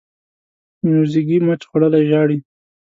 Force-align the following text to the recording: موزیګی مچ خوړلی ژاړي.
موزیګی 0.87 1.37
مچ 1.45 1.61
خوړلی 1.69 2.01
ژاړي. 2.09 2.37